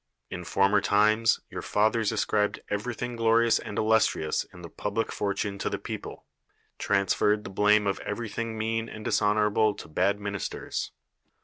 In 0.31 0.43
former 0.45 0.81
times 0.81 1.41
your 1.51 1.61
fathers 1.61 2.11
as 2.11 2.25
cribed 2.25 2.61
everythinir 2.71 3.17
glorious 3.17 3.59
and 3.59 3.77
illustrious 3.77 4.45
in 4.45 4.63
the 4.63 4.67
public 4.69 5.11
fortune 5.11 5.59
to 5.59 5.69
the 5.69 5.77
people; 5.77 6.25
transferred 6.79 7.43
the 7.43 7.51
blame 7.51 7.85
of 7.85 7.99
everything 7.99 8.57
mean 8.57 8.89
and 8.89 9.05
dishonorable 9.05 9.75
to 9.75 9.87
bad 9.87 10.19
ministers. 10.19 10.91